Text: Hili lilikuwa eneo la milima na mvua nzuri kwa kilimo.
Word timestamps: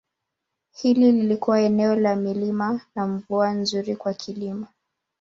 Hili 0.77 1.11
lilikuwa 1.11 1.61
eneo 1.61 1.95
la 1.95 2.15
milima 2.15 2.81
na 2.95 3.07
mvua 3.07 3.51
nzuri 3.53 3.95
kwa 3.95 4.13
kilimo. 4.13 4.67